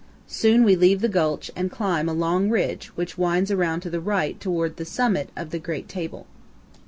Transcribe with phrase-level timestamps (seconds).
[0.25, 3.99] Soon we leave the gulch and climb a long ridge which winds around to the
[4.01, 6.25] right toward the summit of the great table.